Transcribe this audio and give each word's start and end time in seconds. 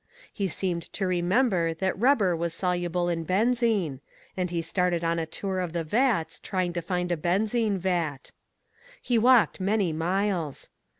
He 0.33 0.47
seemed 0.47 0.91
to 0.93 1.05
remember 1.05 1.75
that 1.75 1.95
rubber 1.95 2.35
was 2.35 2.55
soluble 2.55 3.07
in 3.07 3.23
benzine, 3.23 3.99
and 4.35 4.49
he 4.49 4.59
started 4.59 5.03
on 5.03 5.19
a 5.19 5.27
tour 5.27 5.59
of 5.59 5.73
the 5.73 5.83
vats, 5.83 6.39
trying 6.39 6.73
to 6.73 6.81
find 6.81 7.11
a 7.11 7.15
benzine 7.15 7.77
vat. 7.77 8.31
He 8.99 9.19
walked 9.19 9.59
many 9.61 9.93
miles. 9.93 10.71